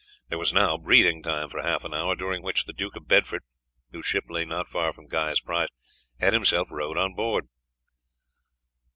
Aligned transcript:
There 0.29 0.39
was 0.39 0.51
now 0.51 0.79
breathing 0.79 1.21
time 1.21 1.47
for 1.51 1.61
half 1.61 1.83
an 1.83 1.93
hour, 1.93 2.15
during 2.15 2.41
which 2.41 2.65
the 2.65 2.73
Duke 2.73 2.95
of 2.95 3.07
Bedford, 3.07 3.43
whose 3.91 4.07
ship 4.07 4.23
lay 4.29 4.45
not 4.45 4.67
far 4.67 4.93
from 4.93 5.05
Guy's 5.07 5.39
prize, 5.41 5.69
had 6.19 6.33
himself 6.33 6.69
rowed 6.71 6.97
on 6.97 7.13
board. 7.13 7.47